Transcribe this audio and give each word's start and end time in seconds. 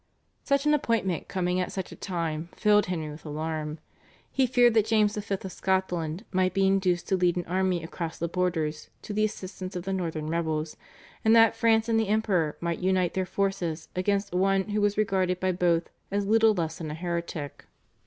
Such 0.43 0.65
an 0.65 0.73
appointment 0.73 1.27
coming 1.27 1.59
at 1.59 1.71
such 1.71 1.91
a 1.91 1.95
time 1.95 2.49
filled 2.55 2.87
Henry 2.87 3.11
with 3.11 3.23
alarm. 3.23 3.77
He 4.31 4.47
feared 4.47 4.73
that 4.73 4.87
James 4.87 5.15
V. 5.15 5.35
of 5.35 5.51
Scotland 5.51 6.25
might 6.31 6.55
be 6.55 6.65
induced 6.65 7.07
to 7.09 7.15
lead 7.15 7.35
an 7.37 7.45
army 7.45 7.83
across 7.83 8.17
the 8.17 8.27
borders 8.27 8.89
to 9.03 9.13
the 9.13 9.23
assistance 9.23 9.75
of 9.75 9.83
the 9.83 9.93
northern 9.93 10.25
rebels, 10.27 10.75
and 11.23 11.35
that 11.35 11.55
France 11.55 11.87
and 11.87 11.99
the 11.99 12.07
Emperor 12.07 12.57
might 12.59 12.79
unite 12.79 13.13
their 13.13 13.27
forces 13.27 13.89
against 13.95 14.33
one 14.33 14.69
who 14.69 14.81
was 14.81 14.97
regarded 14.97 15.39
by 15.39 15.51
both 15.51 15.91
as 16.09 16.25
little 16.25 16.55
less 16.55 16.79
than 16.79 16.89
a 16.89 16.95
heretic. 16.95 17.67